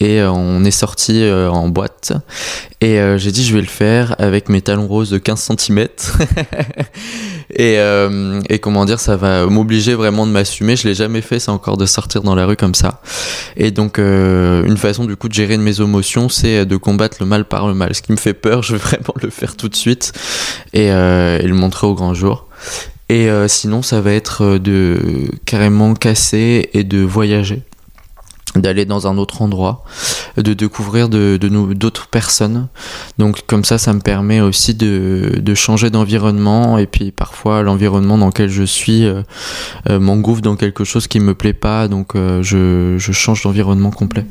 [0.00, 2.12] Et euh, on est sorti euh, en boîte.
[2.80, 5.86] Et euh, j'ai dit, je vais le faire avec mes talons roses de 15 cm.
[7.54, 7.78] et,
[8.48, 10.74] et comment dire, ça va m'obliger vraiment de m'assumer.
[10.74, 13.02] Je l'ai jamais fait, c'est encore de sortir dans la rue comme ça.
[13.56, 17.44] Et donc, une façon du coup de gérer mes émotions, c'est de combattre le mal
[17.44, 17.94] par le mal.
[17.94, 20.12] Ce qui me fait peur, je vais vraiment le faire tout de suite
[20.72, 22.48] et, et le montrer au grand jour.
[23.08, 27.62] Et sinon, ça va être de carrément casser et de voyager
[28.56, 29.84] d'aller dans un autre endroit,
[30.36, 31.38] de découvrir de,
[31.74, 32.68] d'autres personnes.
[33.18, 38.18] Donc comme ça, ça me permet aussi de, de changer d'environnement et puis parfois l'environnement
[38.18, 39.22] dans lequel je suis euh,
[39.90, 43.90] euh, m'engouffre dans quelque chose qui me plaît pas, donc euh, je, je change d'environnement
[43.90, 44.22] complet.